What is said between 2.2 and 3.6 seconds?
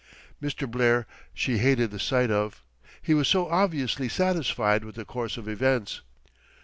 of, he was so